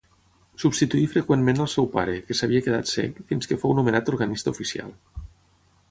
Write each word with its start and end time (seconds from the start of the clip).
Substituí 0.61 1.01
freqüentment 1.11 1.61
al 1.65 1.69
seu 1.75 1.87
pare, 1.97 2.15
que 2.29 2.37
s'havia 2.39 2.63
quedat 2.69 2.91
cec, 2.95 3.21
fins 3.33 3.53
que 3.53 3.59
fou 3.65 3.79
nomenat 3.81 4.13
organista 4.15 4.57
oficial. 4.57 4.97